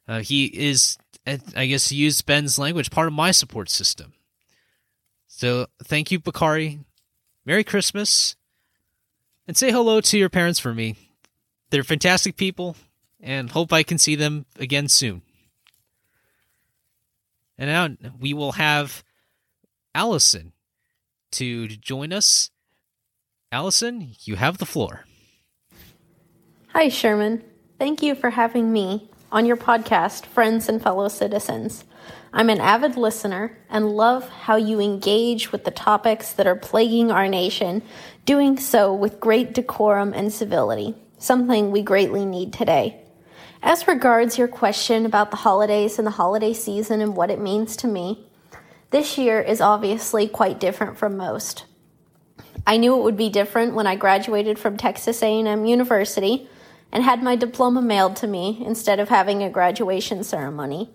[0.09, 4.14] uh, he is, I guess, to use Ben's language, part of my support system.
[5.26, 6.81] So thank you, Bakari.
[7.47, 8.37] Merry Christmas
[9.47, 10.95] and say hello to your parents for me.
[11.70, 12.76] They're fantastic people,
[13.20, 15.22] and hope I can see them again soon.
[17.59, 19.03] And now we will have
[19.95, 20.53] Allison
[21.33, 22.51] to join us.
[23.53, 25.05] Allison, you have the floor.
[26.73, 27.43] Hi, Sherman.
[27.81, 29.11] Thank you for having me.
[29.33, 31.85] on your podcast, Friends and Fellow Citizens.
[32.33, 37.11] I'm an avid listener and love how you engage with the topics that are plaguing
[37.11, 37.83] our nation,
[38.25, 43.01] doing so with great decorum and civility, something we greatly need today.
[43.64, 47.77] As regards your question about the holidays and the holiday season and what it means
[47.79, 48.29] to me,
[48.91, 51.64] this year is obviously quite different from most.
[52.64, 56.49] I knew it would be different when I graduated from Texas A&M University
[56.93, 60.91] and had my diploma mailed to me instead of having a graduation ceremony.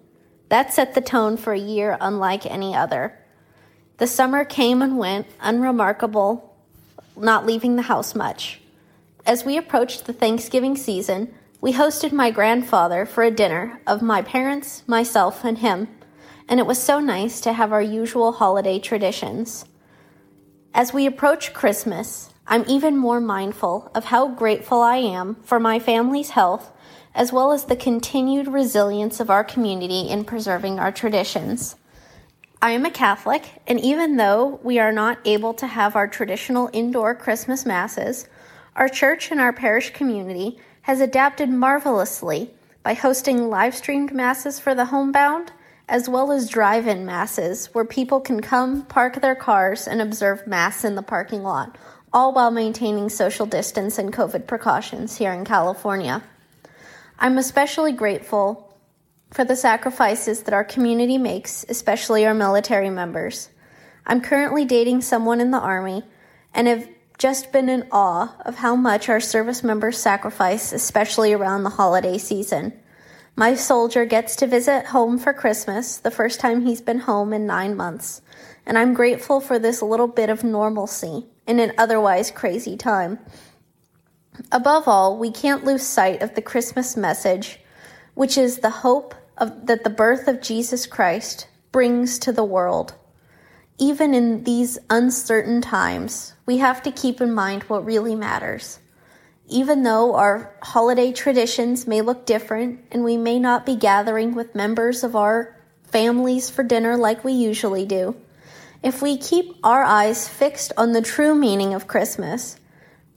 [0.49, 3.17] That set the tone for a year unlike any other.
[3.97, 6.55] The summer came and went, unremarkable,
[7.15, 8.59] not leaving the house much.
[9.25, 14.21] As we approached the Thanksgiving season, we hosted my grandfather for a dinner of my
[14.21, 15.87] parents, myself, and him,
[16.47, 19.65] and it was so nice to have our usual holiday traditions.
[20.75, 25.79] As we approached Christmas, I'm even more mindful of how grateful I am for my
[25.79, 26.71] family's health
[27.15, 31.75] as well as the continued resilience of our community in preserving our traditions.
[32.61, 36.69] I am a Catholic, and even though we are not able to have our traditional
[36.73, 38.27] indoor Christmas masses,
[38.75, 42.51] our church and our parish community has adapted marvelously
[42.83, 45.51] by hosting live streamed masses for the homebound
[45.87, 50.47] as well as drive in masses where people can come, park their cars, and observe
[50.47, 51.77] Mass in the parking lot,
[52.16, 56.24] all while maintaining social distance and COVID precautions here in California.
[57.20, 58.74] I'm especially grateful
[59.32, 63.49] for the sacrifices that our community makes, especially our military members.
[64.07, 66.03] I'm currently dating someone in the Army
[66.53, 66.88] and have
[67.18, 72.18] just been in awe of how much our service members sacrifice, especially around the holiday
[72.18, 72.72] season.
[73.36, 77.45] My soldier gets to visit home for Christmas, the first time he's been home in
[77.45, 78.22] nine months,
[78.66, 83.19] and I'm grateful for this little bit of normalcy in an otherwise crazy time.
[84.51, 87.59] Above all, we can't lose sight of the Christmas message,
[88.13, 92.95] which is the hope of, that the birth of Jesus Christ brings to the world.
[93.77, 98.79] Even in these uncertain times, we have to keep in mind what really matters.
[99.47, 104.55] Even though our holiday traditions may look different and we may not be gathering with
[104.55, 108.15] members of our families for dinner like we usually do,
[108.86, 112.59] if we keep our eyes fixed on the true meaning of Christmas,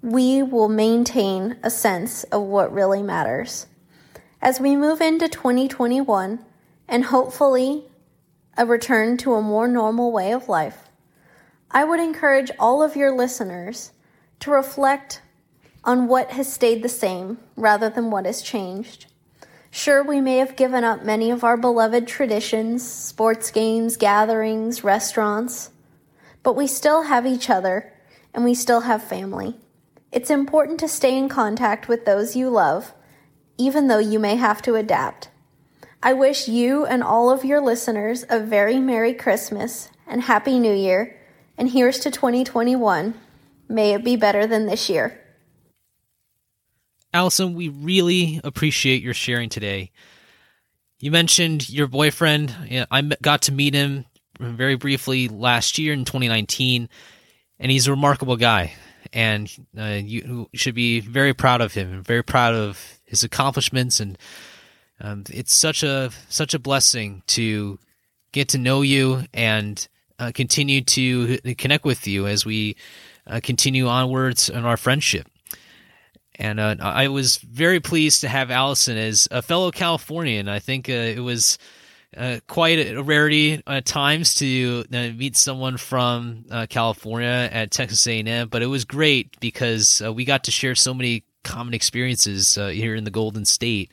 [0.00, 3.66] we will maintain a sense of what really matters.
[4.40, 6.42] As we move into 2021
[6.88, 7.84] and hopefully
[8.56, 10.88] a return to a more normal way of life,
[11.70, 13.92] I would encourage all of your listeners
[14.40, 15.20] to reflect
[15.84, 19.04] on what has stayed the same rather than what has changed.
[19.70, 25.70] Sure, we may have given up many of our beloved traditions, sports games, gatherings, restaurants,
[26.42, 27.92] but we still have each other
[28.32, 29.56] and we still have family.
[30.10, 32.94] It's important to stay in contact with those you love,
[33.58, 35.28] even though you may have to adapt.
[36.02, 40.72] I wish you and all of your listeners a very Merry Christmas and Happy New
[40.72, 41.20] Year,
[41.58, 43.14] and here's to 2021.
[43.68, 45.20] May it be better than this year.
[47.12, 49.90] Allison, we really appreciate your sharing today.
[51.00, 52.54] You mentioned your boyfriend.
[52.90, 54.04] I got to meet him
[54.38, 56.88] very briefly last year in 2019,
[57.58, 58.74] and he's a remarkable guy.
[59.12, 64.00] And uh, you should be very proud of him, and very proud of his accomplishments.
[64.00, 64.18] And
[65.00, 67.78] um, it's such a such a blessing to
[68.32, 69.86] get to know you and
[70.18, 72.76] uh, continue to connect with you as we
[73.26, 75.26] uh, continue onwards in our friendship.
[76.38, 80.48] And uh, I was very pleased to have Allison as a fellow Californian.
[80.48, 81.58] I think uh, it was
[82.16, 88.06] uh, quite a rarity at times to uh, meet someone from uh, California at Texas
[88.06, 92.54] A&M, but it was great because uh, we got to share so many common experiences
[92.54, 93.90] here in the Golden State.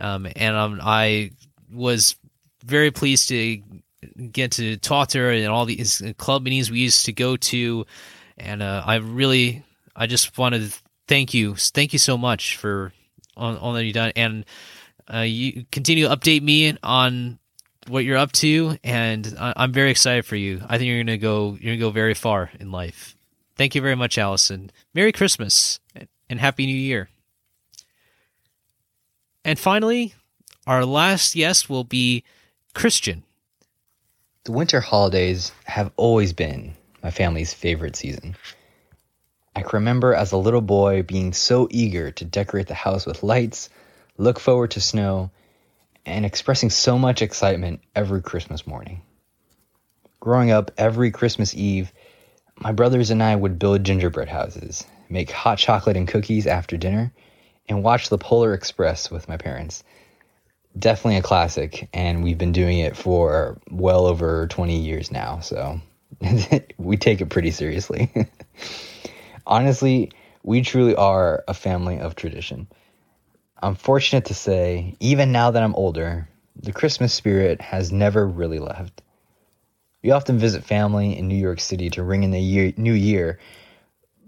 [0.00, 1.30] Um, and um, I
[1.72, 2.16] was
[2.64, 3.62] very pleased to
[4.32, 7.86] get to talk to her and all these club meetings we used to go to.
[8.36, 9.64] And I really,
[9.94, 12.92] I just wanted to thank you, thank you so much for
[13.36, 14.44] all, all that you've done, and
[15.12, 17.38] uh, you continue to update me on
[17.88, 20.62] what you're up to, and I, am very excited for you.
[20.68, 23.16] I think you're gonna go, you're gonna go very far in life.
[23.56, 24.70] Thank you very much, Allison.
[24.94, 25.80] Merry Christmas
[26.28, 27.08] and Happy New Year.
[29.44, 30.14] And finally,
[30.66, 32.22] our last guest will be
[32.74, 33.24] Christian.
[34.44, 38.36] The winter holidays have always been my family's favorite season.
[39.58, 43.24] I can remember as a little boy being so eager to decorate the house with
[43.24, 43.70] lights,
[44.16, 45.32] look forward to snow,
[46.06, 49.02] and expressing so much excitement every Christmas morning.
[50.20, 51.92] Growing up, every Christmas Eve,
[52.60, 57.12] my brothers and I would build gingerbread houses, make hot chocolate and cookies after dinner,
[57.68, 59.82] and watch the Polar Express with my parents.
[60.78, 65.80] definitely a classic, and we've been doing it for well over 20 years now, so
[66.78, 68.08] we take it pretty seriously.
[69.48, 72.68] Honestly, we truly are a family of tradition.
[73.60, 78.58] I'm fortunate to say, even now that I'm older, the Christmas spirit has never really
[78.58, 79.00] left.
[80.02, 83.38] We often visit family in New York City to ring in the year, new year,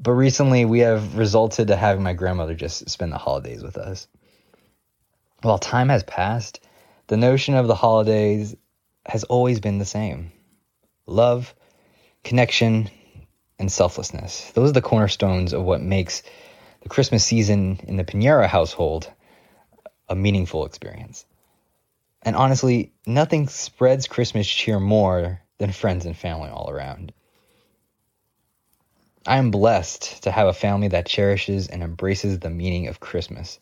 [0.00, 4.08] but recently we have resulted to having my grandmother just spend the holidays with us.
[5.42, 6.60] While time has passed,
[7.08, 8.56] the notion of the holidays
[9.04, 10.32] has always been the same
[11.06, 11.54] love,
[12.24, 12.88] connection,
[13.60, 14.50] and selflessness.
[14.52, 16.24] Those are the cornerstones of what makes
[16.82, 19.08] the Christmas season in the Pinera household
[20.08, 21.24] a meaningful experience.
[22.22, 27.12] And honestly, nothing spreads Christmas cheer more than friends and family all around.
[29.26, 33.60] I am blessed to have a family that cherishes and embraces the meaning of Christmas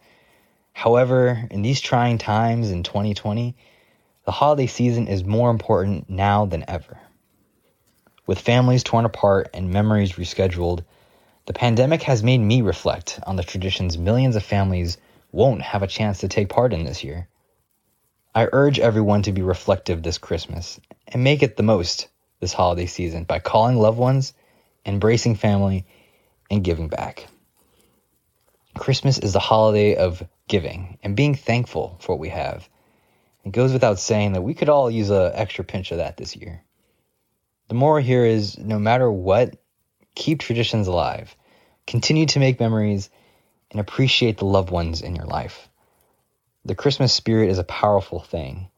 [0.79, 3.57] However, in these trying times in 2020,
[4.25, 7.01] the holiday season is more important now than ever.
[8.29, 10.85] With families torn apart and memories rescheduled,
[11.47, 14.99] the pandemic has made me reflect on the traditions millions of families
[15.33, 17.27] won't have a chance to take part in this year.
[18.35, 22.09] I urge everyone to be reflective this Christmas and make it the most
[22.39, 24.35] this holiday season by calling loved ones,
[24.85, 25.87] embracing family,
[26.51, 27.29] and giving back.
[28.77, 32.69] Christmas is the holiday of giving and being thankful for what we have.
[33.47, 36.37] It goes without saying that we could all use an extra pinch of that this
[36.37, 36.63] year.
[37.69, 39.57] The moral here is no matter what,
[40.15, 41.37] keep traditions alive,
[41.87, 43.11] continue to make memories,
[43.71, 45.69] and appreciate the loved ones in your life.
[46.65, 48.69] The Christmas spirit is a powerful thing,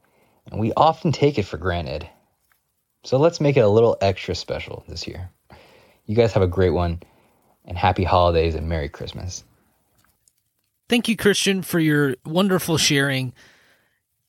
[0.51, 2.09] and we often take it for granted.
[3.05, 5.31] So let's make it a little extra special this year.
[6.07, 7.01] You guys have a great one,
[7.65, 9.45] and happy holidays and Merry Christmas.
[10.89, 13.33] Thank you, Christian, for your wonderful sharing.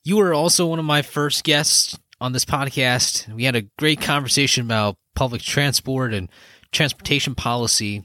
[0.04, 3.28] You were also one of my first guests on this podcast.
[3.34, 6.30] We had a great conversation about public transport and
[6.70, 8.04] transportation policy.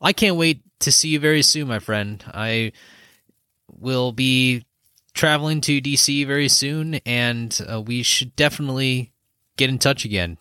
[0.00, 2.22] I can't wait to see you very soon, my friend.
[2.32, 2.70] I
[3.68, 4.64] will be
[5.14, 9.10] traveling to DC very soon, and uh, we should definitely
[9.56, 10.38] get in touch again.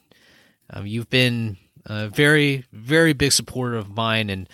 [0.69, 4.47] Um, you've been a very, very big supporter of mine, and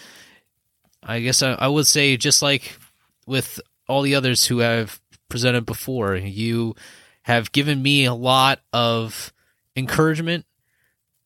[1.04, 2.78] I guess I, I would say, just like
[3.28, 3.60] with
[3.90, 6.16] all the others who have presented before.
[6.16, 6.76] You
[7.24, 9.34] have given me a lot of
[9.76, 10.46] encouragement,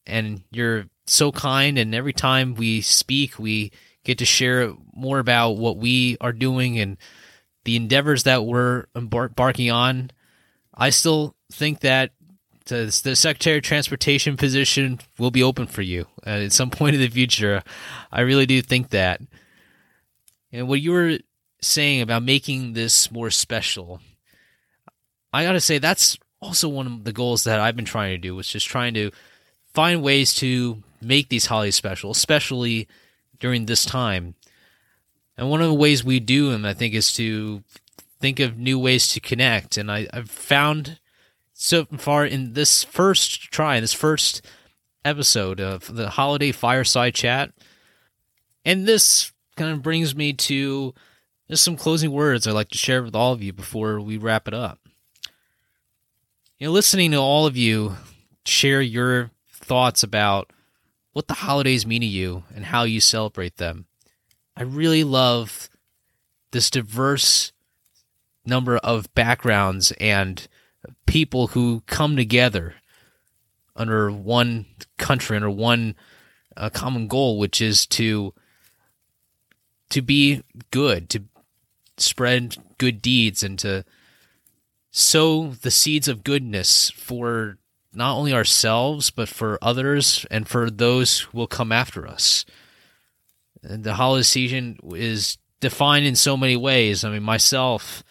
[0.06, 1.78] and you're so kind.
[1.78, 3.72] And every time we speak, we
[4.04, 6.98] get to share more about what we are doing and
[7.64, 10.12] the endeavors that we're embarking on.
[10.74, 12.12] I still think that
[12.66, 17.02] the Secretary of Transportation position will be open for you uh, at some point in
[17.02, 17.64] the future.
[18.12, 19.22] I really do think that.
[20.52, 21.18] And what you were
[21.62, 24.00] saying about making this more special,
[25.36, 28.18] I got to say that's also one of the goals that I've been trying to
[28.18, 29.12] do was just trying to
[29.74, 32.88] find ways to make these holidays special, especially
[33.40, 34.36] during this time.
[35.38, 37.64] And one of the ways we do them, I think, is to
[38.22, 39.76] think of new ways to connect.
[39.76, 41.00] And I, I've found
[41.54, 44.42] so far in this first try, this first
[45.04, 47.52] episode of the holiday fireside chat,
[48.64, 50.94] and this kind of brings me to
[51.50, 54.48] just some closing words I'd like to share with all of you before we wrap
[54.48, 54.80] it up.
[56.58, 57.98] You know, listening to all of you
[58.46, 60.52] share your thoughts about
[61.12, 63.88] what the holidays mean to you and how you celebrate them.
[64.56, 65.68] I really love
[66.52, 67.52] this diverse
[68.46, 70.48] number of backgrounds and
[71.06, 72.76] people who come together
[73.76, 74.66] under one
[74.98, 75.94] country, under one
[76.56, 78.34] uh, common goal, which is to
[79.90, 80.42] to be
[80.72, 81.24] good, to
[81.98, 83.84] spread good deeds and to
[84.98, 87.58] sow the seeds of goodness for
[87.94, 92.46] not only ourselves, but for others and for those who will come after us.
[93.62, 97.04] And the holiday season is defined in so many ways.
[97.04, 98.06] I mean, myself,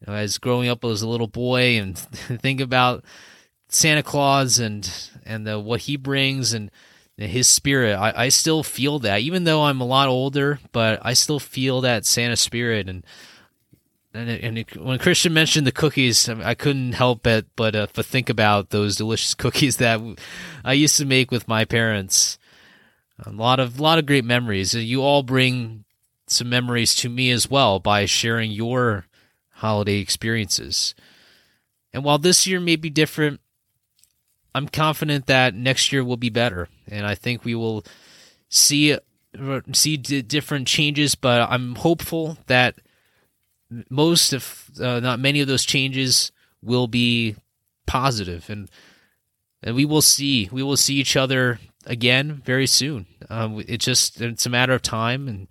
[0.00, 3.04] you know, as growing up as a little boy and think about
[3.68, 4.90] Santa Claus and
[5.24, 6.68] and the, what he brings and
[7.16, 7.94] his spirit.
[7.94, 11.82] I, I still feel that, even though I'm a lot older, but I still feel
[11.82, 12.88] that Santa spirit.
[12.88, 13.04] And
[14.18, 18.06] and, and it, when Christian mentioned the cookies, I couldn't help it but, uh, but
[18.06, 20.00] think about those delicious cookies that
[20.64, 22.38] I used to make with my parents.
[23.24, 24.74] A lot of lot of great memories.
[24.74, 25.84] You all bring
[26.28, 29.06] some memories to me as well by sharing your
[29.54, 30.94] holiday experiences.
[31.92, 33.40] And while this year may be different,
[34.54, 37.84] I'm confident that next year will be better, and I think we will
[38.48, 38.96] see
[39.72, 41.14] see different changes.
[41.14, 42.76] But I'm hopeful that
[43.90, 47.36] most, if uh, not many, of those changes will be
[47.86, 48.68] positive, and
[49.62, 53.06] and we will see we will see each other again very soon.
[53.28, 55.48] Um, it just it's a matter of time, and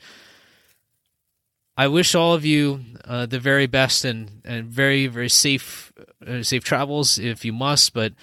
[1.75, 5.91] I wish all of you uh, the very best and and very very safe
[6.25, 7.93] uh, safe travels if you must.
[7.93, 8.13] But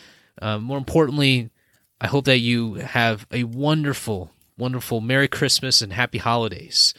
[0.40, 1.50] uh, more importantly,
[2.00, 6.94] I hope that you have a wonderful wonderful Merry Christmas and Happy Holidays.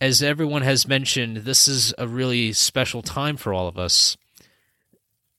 [0.00, 4.16] As everyone has mentioned, this is a really special time for all of us.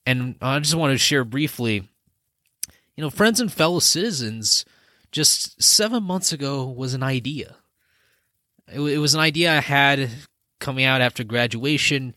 [0.04, 1.88] And I just want to share briefly
[2.98, 4.64] you know, friends and fellow citizens
[5.12, 7.54] just seven months ago was an idea.
[8.66, 10.10] It, it was an idea I had
[10.58, 12.16] coming out after graduation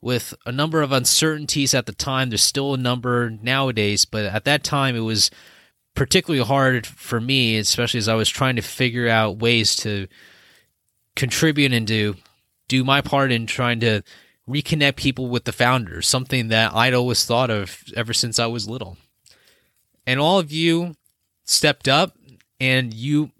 [0.00, 2.28] with a number of uncertainties at the time.
[2.28, 5.30] There's still a number nowadays, but at that time it was
[5.94, 10.08] particularly hard for me, especially as I was trying to figure out ways to
[11.16, 12.16] contribute and to
[12.68, 14.02] do my part in trying to
[14.48, 18.68] reconnect people with the founders, something that I'd always thought of ever since I was
[18.68, 18.96] little.
[20.06, 20.96] And all of you
[21.44, 22.16] stepped up
[22.58, 23.30] and you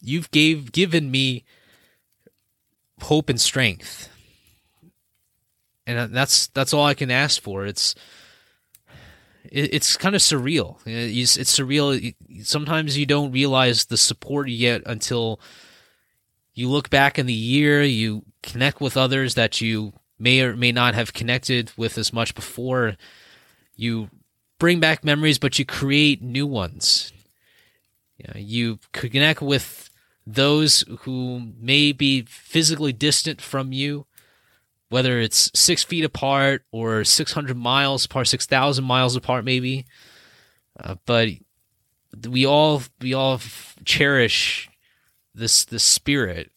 [0.00, 1.44] you've gave given me
[3.02, 4.08] hope and strength.
[5.86, 7.66] And uh, that's that's all i can ask for.
[7.66, 7.94] It's
[9.44, 12.14] it, it's kind of surreal uh, it's, it's surreal.
[12.42, 15.40] Sometimes you don't realize the support you get until
[16.60, 20.70] you look back in the year you connect with others that you may or may
[20.70, 22.96] not have connected with as much before
[23.74, 24.10] you
[24.58, 27.12] bring back memories, but you create new ones.
[28.18, 29.88] You, know, you connect with
[30.26, 34.06] those who may be physically distant from you,
[34.90, 39.86] whether it's six feet apart or 600 miles apart, 6,000 miles apart, maybe.
[40.78, 41.28] Uh, but
[42.28, 43.40] we all we all
[43.84, 44.69] cherish
[45.40, 46.52] this the spirit,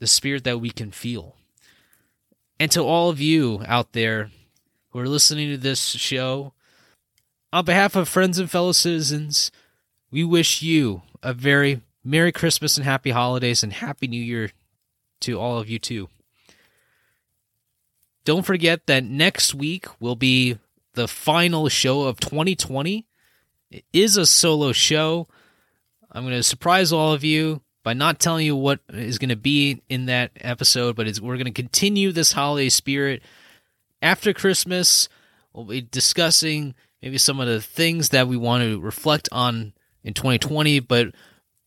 [0.00, 1.36] the spirit that we can feel.
[2.58, 4.30] And to all of you out there
[4.90, 6.54] who are listening to this show,
[7.52, 9.52] on behalf of friends and fellow citizens,
[10.10, 14.50] we wish you a very Merry Christmas and Happy Holidays and Happy New Year
[15.20, 16.08] to all of you too.
[18.24, 20.58] Don't forget that next week will be
[20.94, 23.06] the final show of 2020.
[23.70, 25.28] It is a solo show.
[26.10, 29.36] I'm going to surprise all of you by not telling you what is going to
[29.36, 33.22] be in that episode, but we're going to continue this holiday spirit.
[34.02, 35.08] After Christmas,
[35.52, 39.72] we'll be discussing maybe some of the things that we want to reflect on
[40.02, 41.14] in 2020, but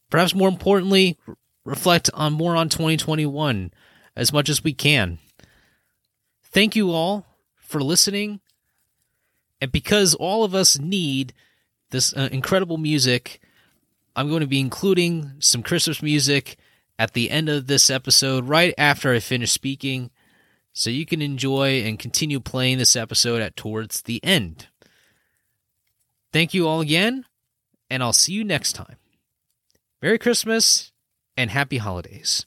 [0.10, 1.18] perhaps more importantly,
[1.64, 3.72] reflect on more on 2021
[4.18, 5.20] as much as we can.
[6.44, 8.42] Thank you all for listening.
[9.62, 11.32] And because all of us need
[11.92, 13.40] this uh, incredible music,
[14.20, 16.58] I'm going to be including some Christmas music
[17.00, 20.12] at the end of this episode, right after I finish speaking,
[20.74, 24.68] so you can enjoy and continue playing this episode at towards the end.
[26.34, 27.24] Thank you all again,
[27.90, 28.98] and I'll see you next time.
[30.02, 30.92] Merry Christmas
[31.38, 32.46] and happy holidays.